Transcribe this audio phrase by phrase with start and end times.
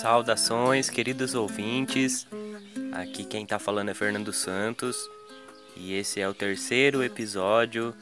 [0.00, 2.26] Saudações, queridos ouvintes.
[2.90, 4.96] Aqui quem tá falando é Fernando Santos
[5.76, 7.94] e esse é o terceiro episódio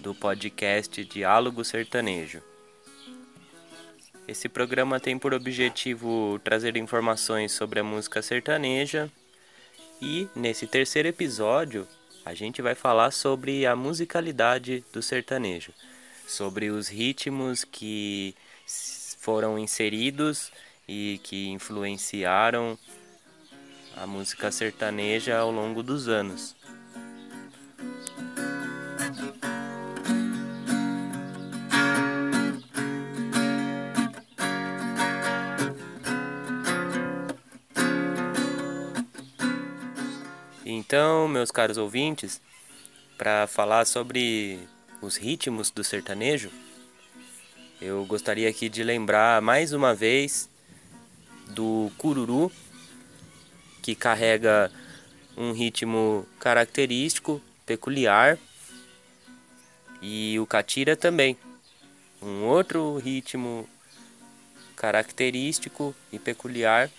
[0.00, 2.42] do podcast Diálogo Sertanejo.
[4.26, 9.08] Esse programa tem por objetivo trazer informações sobre a música sertaneja
[10.02, 11.86] e nesse terceiro episódio
[12.24, 15.72] a gente vai falar sobre a musicalidade do sertanejo,
[16.26, 18.34] sobre os ritmos que
[19.20, 20.50] foram inseridos
[20.86, 22.78] e que influenciaram
[23.96, 26.54] a música sertaneja ao longo dos anos.
[40.66, 42.40] Então, meus caros ouvintes,
[43.18, 44.58] para falar sobre
[45.00, 46.50] os ritmos do sertanejo,
[47.80, 50.48] eu gostaria aqui de lembrar mais uma vez
[51.48, 52.50] do cururu,
[53.82, 54.70] que carrega
[55.36, 58.38] um ritmo característico, peculiar,
[60.00, 61.36] e o catira também,
[62.20, 63.68] um outro ritmo
[64.76, 66.90] característico e peculiar.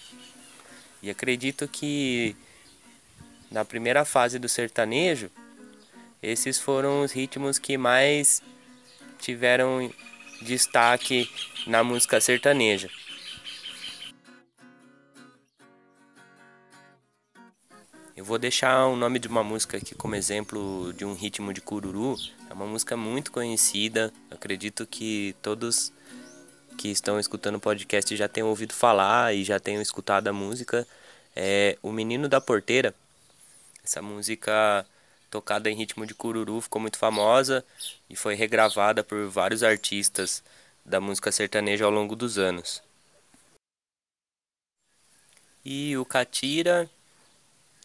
[1.03, 2.35] E acredito que
[3.51, 5.29] na primeira fase do sertanejo,
[6.21, 8.41] esses foram os ritmos que mais
[9.19, 9.91] tiveram
[10.41, 11.29] destaque
[11.67, 12.89] na música sertaneja.
[18.15, 21.59] Eu vou deixar o nome de uma música aqui como exemplo de um ritmo de
[21.59, 22.15] cururu.
[22.49, 24.09] É uma música muito conhecida.
[24.31, 25.91] Acredito que todos
[26.77, 30.87] que estão escutando o podcast já tenham ouvido falar e já tenham escutado a música.
[31.35, 32.95] É O Menino da Porteira.
[33.83, 34.85] Essa música
[35.29, 37.65] tocada em ritmo de cururu ficou muito famosa
[38.09, 40.41] e foi regravada por vários artistas
[40.85, 42.81] da música sertaneja ao longo dos anos.
[45.65, 46.89] E o Catira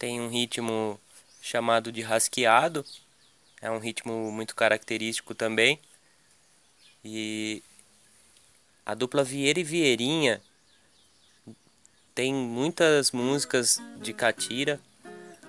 [0.01, 0.99] tem um ritmo
[1.43, 2.83] chamado de rasqueado,
[3.61, 5.79] é um ritmo muito característico também.
[7.05, 7.61] E
[8.83, 10.41] a dupla Vieira e Vieirinha
[12.15, 14.79] tem muitas músicas de catira,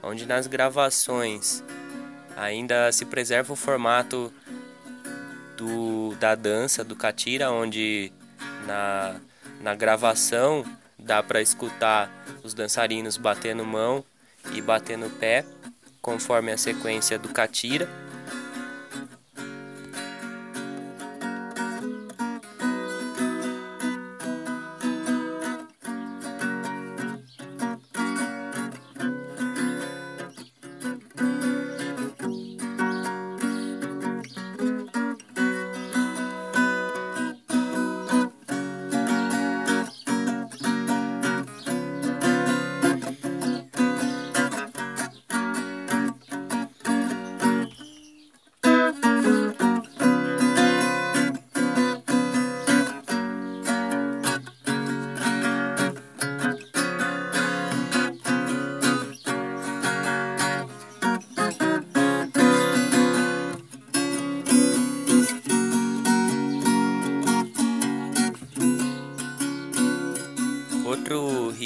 [0.03, 1.65] onde nas gravações
[2.37, 4.31] ainda se preserva o formato
[5.57, 8.13] do, da dança do catira, onde
[8.67, 9.19] na,
[9.63, 10.63] na gravação
[10.99, 12.11] dá para escutar
[12.45, 14.05] os dançarinos batendo mão
[14.53, 15.45] e bater no pé,
[16.01, 17.89] conforme a sequência do catira.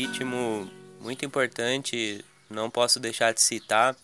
[0.06, 3.96] Ritmo muito importante, não posso deixar de citar,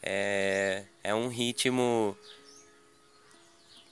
[0.00, 2.16] é, é um ritmo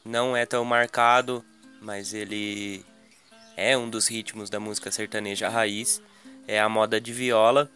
[0.05, 1.45] não é tão marcado,
[1.83, 2.85] mas ele
[3.57, 6.01] é um dos ritmos da música sertaneja raiz,
[6.47, 7.69] é a moda de viola,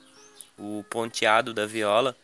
[0.56, 2.16] o ponteado da viola,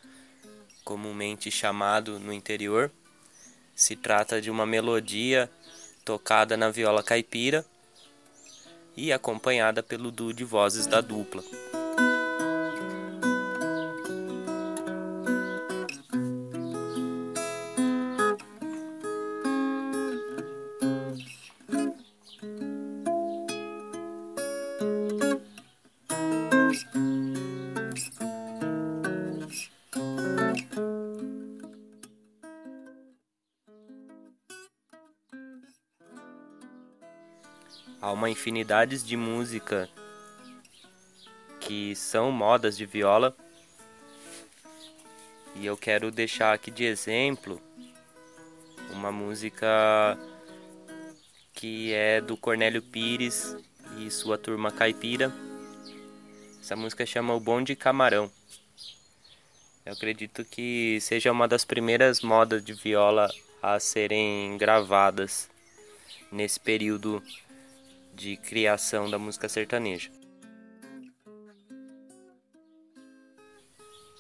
[0.85, 2.93] comumente chamado no interior.
[3.75, 5.51] Se trata de uma melodia
[6.05, 7.67] tocada na viola caipira
[8.97, 11.43] e acompanhada pelo duo de vozes da dupla.
[38.47, 39.89] Há uma infinidade de música
[41.59, 43.37] que são modas de viola.
[45.57, 47.61] E eu quero deixar aqui de exemplo
[48.93, 49.67] uma música
[51.55, 53.57] que é do Cornélio Pires
[53.99, 55.35] e sua turma caipira.
[56.61, 58.31] Essa música chama O Bom de Camarão.
[59.85, 63.29] Eu acredito que seja uma das primeiras modas de viola
[63.61, 65.51] a serem gravadas
[66.31, 67.21] nesse período
[68.17, 70.11] de criação da música sertaneja.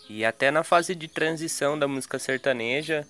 [0.08, 3.06] E até na fase de transição da música sertaneja,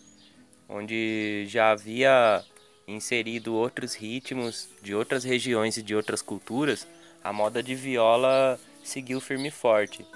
[0.68, 2.42] onde já havia
[2.86, 6.86] inserido outros ritmos de outras regiões e de outras culturas,
[7.22, 10.06] a moda de viola seguiu firme e forte.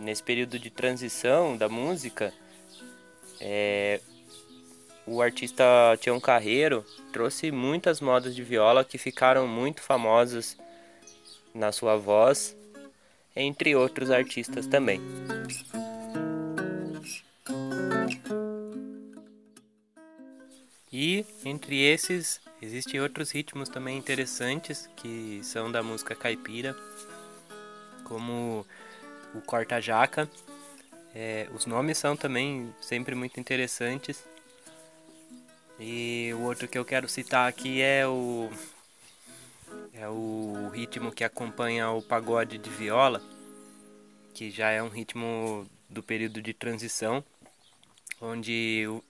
[0.00, 2.32] Nesse período de transição da música,
[3.40, 4.00] é,
[5.06, 5.64] o artista
[6.00, 10.56] Tião Carreiro trouxe muitas modas de viola que ficaram muito famosas
[11.54, 12.56] na sua voz,
[13.36, 15.00] entre outros artistas também.
[20.92, 26.74] E entre esses existem outros ritmos também interessantes que são da música caipira,
[28.04, 28.64] como
[29.34, 30.30] o corta-jaca.
[31.14, 34.24] É, os nomes são também sempre muito interessantes.
[35.78, 38.50] E o outro que eu quero citar aqui é o
[39.92, 43.22] é o ritmo que acompanha o pagode de viola,
[44.32, 47.24] que já é um ritmo do período de transição,
[48.20, 49.02] onde o,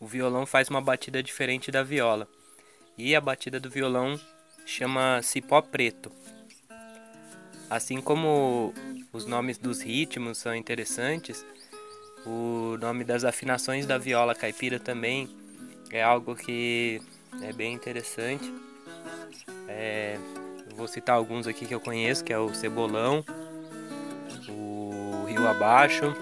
[0.00, 2.28] o violão faz uma batida diferente da viola.
[2.96, 4.20] E a batida do violão
[4.66, 6.12] chama cipó preto.
[7.68, 8.72] Assim como
[9.12, 11.44] os nomes dos ritmos são interessantes,
[12.24, 15.28] o nome das afinações da viola caipira também
[15.94, 17.00] é algo que
[17.40, 18.52] é bem interessante.
[19.68, 20.18] É,
[20.76, 23.24] vou citar alguns aqui que eu conheço, que é o Cebolão,
[24.48, 26.12] o Rio Abaixo,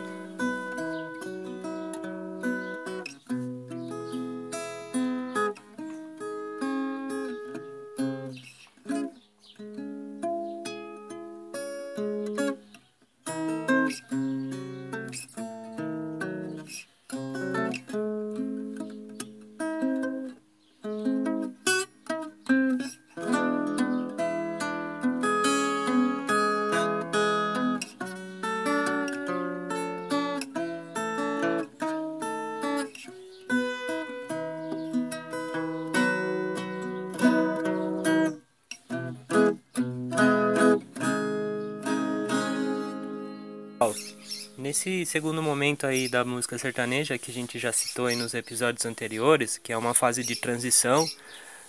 [44.72, 48.86] Nesse segundo momento aí da música sertaneja, que a gente já citou aí nos episódios
[48.86, 51.06] anteriores, que é uma fase de transição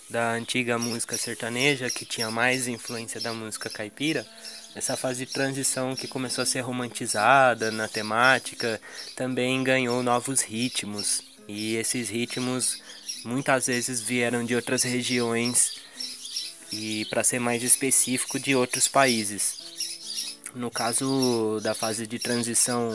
[0.08, 4.26] da antiga música sertaneja, que tinha mais influência da música caipira,
[4.74, 8.80] essa fase de transição que começou a ser romantizada na temática,
[9.14, 11.22] também ganhou novos ritmos.
[11.46, 12.82] E esses ritmos
[13.22, 15.78] muitas vezes vieram de outras regiões
[16.72, 19.73] e, para ser mais específico, de outros países.
[20.54, 22.90] No caso da fase de transição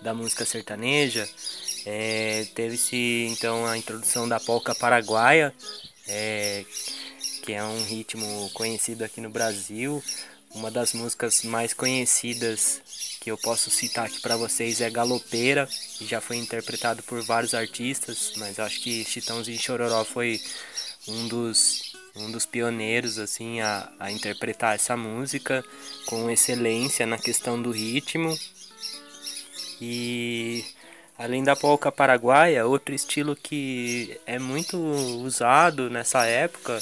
[0.00, 1.28] da música sertaneja,
[1.84, 5.54] é, teve-se então a introdução da polca paraguaia,
[6.08, 6.64] é,
[7.42, 10.02] que é um ritmo conhecido aqui no Brasil.
[10.54, 12.80] Uma das músicas mais conhecidas
[13.20, 15.68] que eu posso citar aqui para vocês é Galopeira,
[15.98, 20.40] que já foi interpretado por vários artistas, mas acho que Chitãozinho Chororó foi
[21.06, 25.64] um dos um dos pioneiros assim a, a interpretar essa música
[26.06, 28.36] com excelência na questão do ritmo.
[29.80, 30.64] E
[31.18, 36.80] além da polca paraguaia, outro estilo que é muito usado nessa época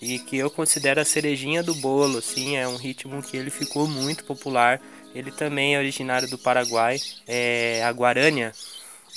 [0.00, 3.86] e que eu considero a cerejinha do bolo, assim, é um ritmo que ele ficou
[3.86, 4.80] muito popular.
[5.14, 8.52] Ele também é originário do Paraguai, é a guarânia.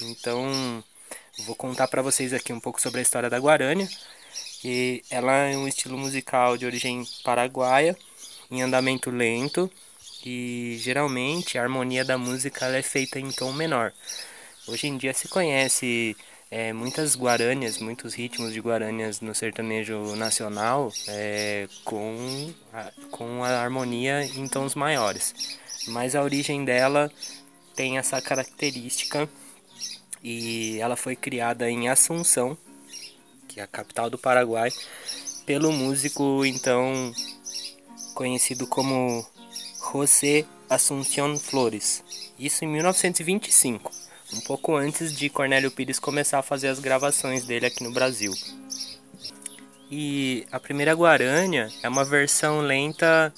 [0.01, 0.84] Então,
[1.46, 3.88] vou contar para vocês aqui um pouco sobre a história da guarânia
[4.63, 7.98] que ela é um estilo musical de origem paraguaia,
[8.50, 9.70] em andamento lento,
[10.25, 13.91] e geralmente a harmonia da música é feita em tom menor.
[14.65, 16.15] Hoje em dia se conhece
[16.50, 23.50] é, muitas guaranias, muitos ritmos de guaranias no sertanejo nacional é, com, a, com a
[23.50, 25.60] harmonia em tons maiores.
[25.89, 27.12] Mas a origem dela
[27.75, 29.27] tem essa característica
[30.24, 32.58] e ela foi criada em Assunção,
[33.53, 34.72] que é a capital do Paraguai,
[35.45, 37.13] pelo músico então
[38.15, 39.24] conhecido como
[39.91, 42.03] José Assunción Flores.
[42.39, 43.91] Isso em 1925,
[44.33, 48.33] um pouco antes de Cornélio Pires começar a fazer as gravações dele aqui no Brasil.
[49.91, 53.31] E a primeira Guarânia é uma versão lenta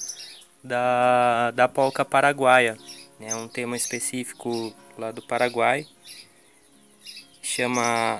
[0.64, 2.78] da, da polca paraguaia,
[3.20, 3.34] né?
[3.34, 5.86] um tema específico lá do Paraguai,
[7.42, 8.18] chama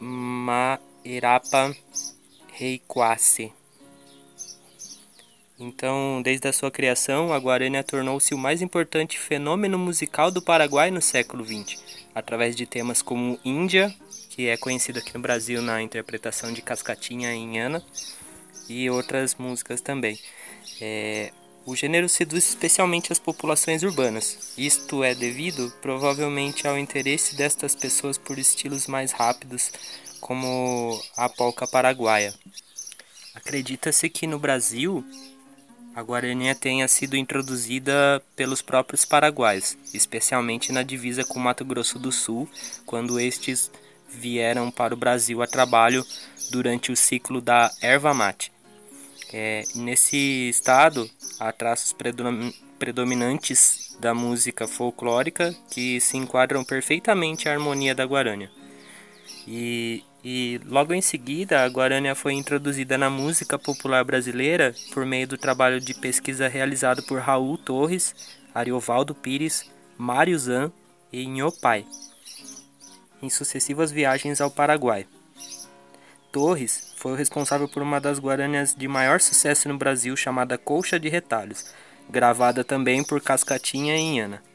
[0.00, 1.74] Ma Irapa
[2.52, 3.50] Reikwase.
[5.58, 10.90] Então, desde a sua criação, a Guarânia tornou-se o mais importante fenômeno musical do Paraguai
[10.90, 11.82] no século XX,
[12.14, 13.92] através de temas como Índia,
[14.28, 17.82] que é conhecido aqui no Brasil na interpretação de Cascatinha em Ana,
[18.68, 20.20] e outras músicas também.
[20.78, 21.32] É,
[21.64, 24.54] O gênero seduz especialmente as populações urbanas.
[24.56, 29.70] Isto é devido, provavelmente, ao interesse destas pessoas por estilos mais rápidos,
[30.28, 32.34] como a polca paraguaia.
[33.34, 35.02] Acredita-se que no Brasil
[35.94, 42.12] a guaraninha tenha sido introduzida pelos próprios paraguaios, especialmente na divisa com Mato Grosso do
[42.12, 42.46] Sul,
[42.84, 43.70] quando estes
[44.06, 46.04] vieram para o Brasil a trabalho
[46.50, 48.52] durante o ciclo da erva mate.
[49.32, 51.96] É, nesse estado, há traços
[52.78, 58.50] predominantes da música folclórica que se enquadram perfeitamente à harmonia da guarânia.
[59.46, 65.28] E, e logo em seguida, a guarânia foi introduzida na música popular brasileira por meio
[65.28, 68.14] do trabalho de pesquisa realizado por Raul Torres,
[68.52, 70.72] Ariovaldo Pires, Mário Zan
[71.12, 71.86] e Nhopai,
[73.22, 75.06] em sucessivas viagens ao Paraguai.
[76.32, 80.98] Torres foi o responsável por uma das guaranias de maior sucesso no Brasil chamada Colcha
[80.98, 81.72] de Retalhos,
[82.10, 84.47] gravada também por Cascatinha e Inhana.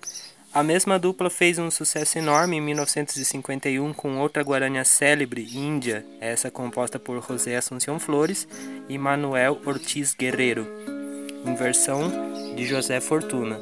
[0.54, 6.52] A mesma dupla fez um sucesso enorme em 1951 com outra guarania célebre, Índia, essa
[6.52, 8.48] composta por José Assunção Flores
[8.88, 10.68] e Manuel Ortiz Guerreiro,
[11.44, 12.12] em versão
[12.56, 13.60] de José Fortuna.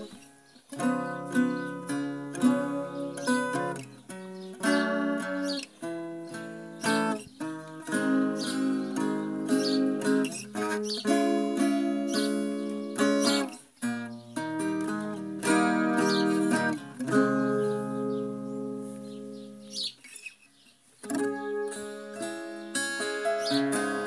[23.52, 24.01] A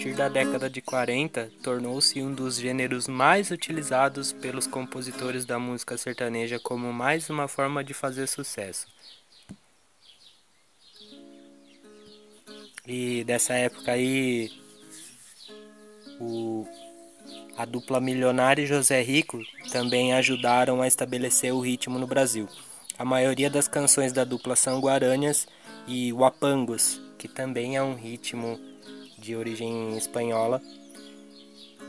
[0.00, 5.98] partir da década de 40, tornou-se um dos gêneros mais utilizados pelos compositores da música
[5.98, 8.86] sertaneja como mais uma forma de fazer sucesso.
[12.86, 14.50] E dessa época aí,
[16.18, 16.66] o,
[17.58, 19.38] a dupla Milionário e José Rico
[19.70, 22.48] também ajudaram a estabelecer o ritmo no Brasil.
[22.98, 25.46] A maioria das canções da dupla são guaranias
[25.86, 28.69] e wapangos, que também é um ritmo
[29.20, 30.60] de origem espanhola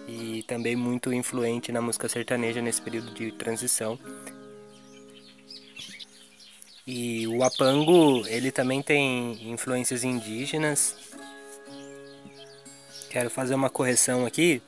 [0.07, 3.97] e também muito influente na música sertaneja nesse período de transição.
[6.85, 10.95] E o apango, ele também tem influências indígenas.
[13.09, 14.61] Quero fazer uma correção aqui.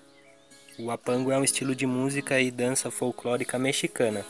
[0.78, 4.26] O apango é um estilo de música e dança folclórica mexicana.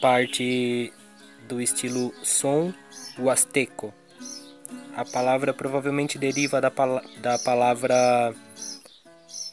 [0.00, 0.92] Parte
[1.48, 2.72] do estilo som
[3.18, 3.92] huasteco
[4.96, 6.72] a palavra provavelmente deriva da,
[7.20, 8.34] da palavra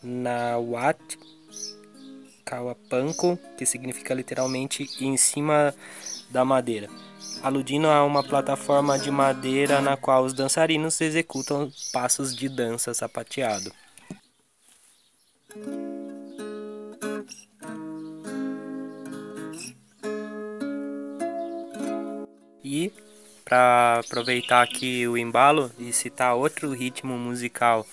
[0.01, 1.17] Nahuatl,
[2.45, 5.73] Kawapanco, que significa literalmente em cima
[6.29, 6.89] da madeira,
[7.41, 13.71] aludindo a uma plataforma de madeira na qual os dançarinos executam passos de dança sapateado.
[22.63, 22.91] E
[23.43, 27.85] para aproveitar aqui o embalo e citar outro ritmo musical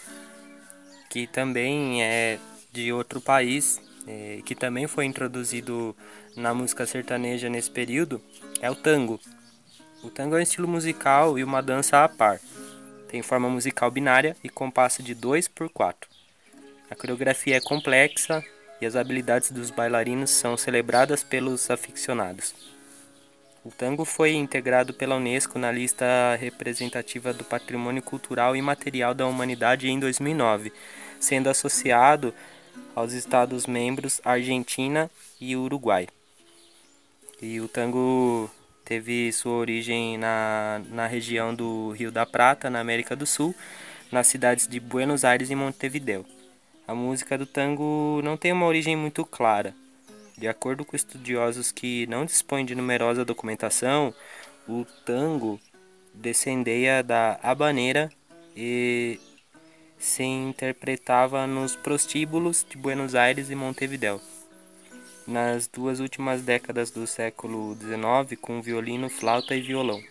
[1.09, 2.38] que também é
[2.73, 5.95] de outro país, é, que também foi introduzido
[6.37, 8.23] na música sertaneja nesse período,
[8.62, 9.21] é o tango.
[10.04, 12.40] O tango é um estilo musical e uma dança a par.
[13.09, 16.09] Tem forma musical binária e compasso de 2 por 4.
[16.88, 18.42] A coreografia é complexa
[18.80, 22.54] e as habilidades dos bailarinos são celebradas pelos aficionados.
[23.62, 26.06] O tango foi integrado pela Unesco na lista
[26.40, 30.72] representativa do Patrimônio Cultural e Material da Humanidade em 2009,
[31.20, 32.32] sendo associado
[32.94, 36.08] aos Estados-membros Argentina e Uruguai.
[37.42, 38.50] E o tango
[38.82, 43.54] teve sua origem na, na região do Rio da Prata, na América do Sul,
[44.10, 46.24] nas cidades de Buenos Aires e Montevideo.
[46.88, 49.74] A música do tango não tem uma origem muito clara,
[50.40, 54.14] de acordo com estudiosos que não dispõem de numerosa documentação,
[54.66, 55.61] o tango
[56.14, 58.11] descendia da habaneira
[58.56, 59.20] e
[59.99, 64.18] se interpretava nos prostíbulos de Buenos Aires e Montevideo.
[65.26, 70.02] Nas duas últimas décadas do século XIX, com violino, flauta e violão.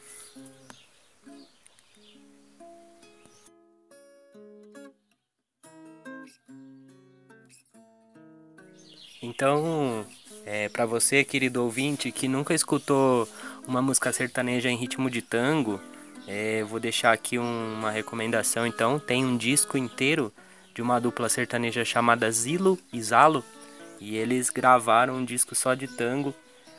[9.21, 10.05] Então,
[10.51, 13.29] é, para você, querido ouvinte, que nunca escutou
[13.67, 15.79] uma música sertaneja em ritmo de tango,
[16.31, 18.99] É, vou deixar aqui um, uma recomendação então.
[18.99, 20.31] Tem um disco inteiro
[20.75, 23.43] de uma dupla sertaneja chamada Zilo e Zalo.
[23.99, 26.31] E eles gravaram um disco só de tango.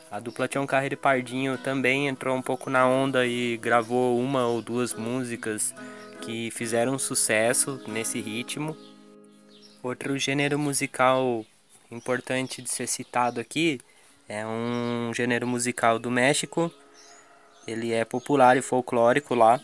[0.09, 4.61] A dupla um Carreiro Pardinho também entrou um pouco na onda e gravou uma ou
[4.61, 5.75] duas músicas
[6.21, 8.77] que fizeram sucesso nesse ritmo.
[9.83, 11.45] Outro gênero musical
[11.91, 13.79] importante de ser citado aqui
[14.27, 16.71] é um gênero musical do México
[17.67, 19.59] ele é popular e folclórico lá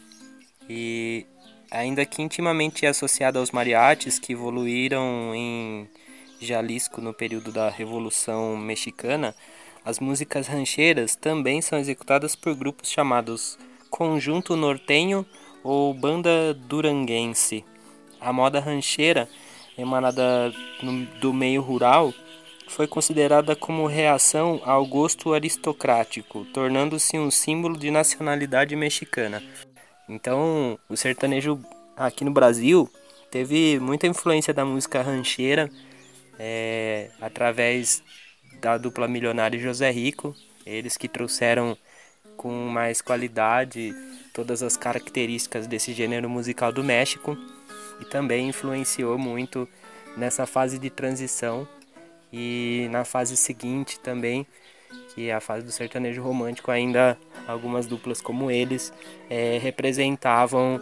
[0.70, 1.26] e
[1.72, 5.90] ainda que intimamente é associado aos mariachis que evoluíram em
[6.40, 9.36] Jalisco no período da Revolução Mexicana,
[9.84, 13.58] as músicas rancheiras também são executadas por grupos chamados
[13.90, 15.26] Conjunto Nortenho
[15.64, 17.66] ou Banda Duranguense.
[18.20, 19.30] A moda rancheira,
[19.78, 20.52] emanada
[21.22, 22.14] do meio rural,
[22.68, 29.42] foi considerada como reação ao gosto aristocrático, tornando-se um símbolo de nacionalidade mexicana.
[30.10, 31.60] Então, o sertanejo
[31.96, 32.90] aqui no Brasil
[33.32, 35.70] teve muita influência da música rancheira
[36.40, 38.04] é, através
[38.62, 41.78] da dupla milionária José Rico, eles que trouxeram
[42.36, 43.94] com mais qualidade
[44.34, 47.38] todas as características desse gênero musical do México
[48.00, 49.68] e também influenciou muito
[50.16, 51.68] nessa fase de transição
[52.32, 54.46] e na fase seguinte também,
[55.14, 58.94] que é a fase do sertanejo romântico, ainda algumas duplas como eles
[59.30, 60.82] é, representavam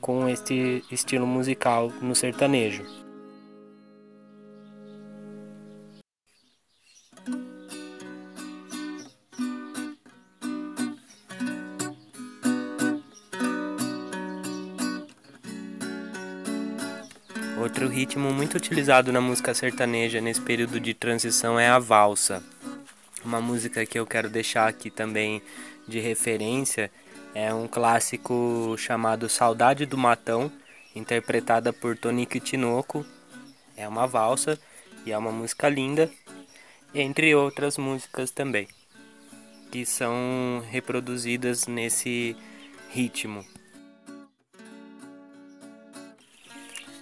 [0.00, 3.09] com este estilo musical no sertanejo.
[17.80, 22.44] Outro ritmo muito utilizado na música sertaneja nesse período de transição é a valsa.
[23.24, 25.40] Uma música que eu quero deixar aqui também
[25.88, 26.90] de referência
[27.34, 30.52] é um clássico chamado Saudade do Matão,
[30.94, 33.02] interpretada por Tonico Tinoco.
[33.74, 34.60] É uma valsa
[35.06, 36.10] e é uma música linda,
[36.94, 38.68] entre outras músicas também,
[39.72, 42.36] que são reproduzidas nesse
[42.90, 43.42] ritmo.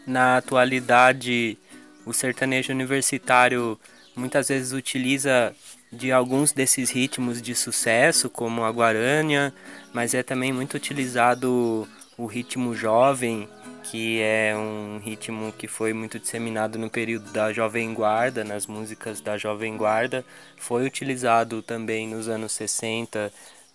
[0.08, 1.58] Na atualidade,
[2.06, 3.78] o sertanejo universitário
[4.16, 5.54] muitas vezes utiliza
[5.92, 9.52] de alguns desses ritmos de sucesso, como a guarânia,
[9.92, 13.46] mas é também muito utilizado o ritmo jovem,
[13.82, 19.20] que é um ritmo que foi muito disseminado no período da Jovem Guarda, nas músicas
[19.20, 20.24] da Jovem Guarda,
[20.56, 23.30] foi utilizado também nos anos 60,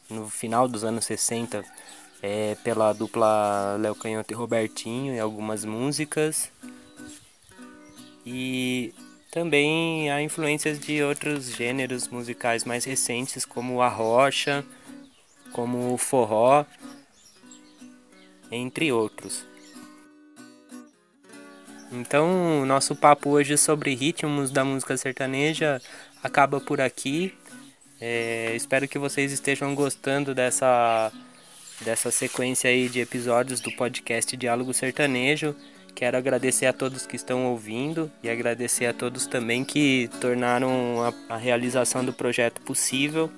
[0.09, 1.63] no final dos anos 60,
[2.23, 6.49] é, pela dupla Léo Canhoto e Robertinho em algumas músicas.
[8.25, 8.93] E
[9.29, 14.63] também há influências de outros gêneros musicais mais recentes, como a rocha,
[15.51, 16.65] como o forró,
[18.49, 19.45] entre outros.
[21.91, 25.81] Então, o nosso papo hoje sobre ritmos da música sertaneja
[26.23, 27.37] acaba por aqui.
[27.99, 31.11] É, espero que vocês estejam gostando dessa
[31.81, 35.55] dessa sequência aí de episódios do podcast Diálogo Sertanejo.
[35.95, 41.35] Quero agradecer a todos que estão ouvindo e agradecer a todos também que tornaram a,
[41.35, 43.29] a realização do projeto possível.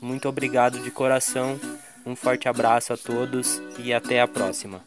[0.00, 1.58] Muito obrigado de coração,
[2.04, 4.82] um forte abraço a todos e até a próxima.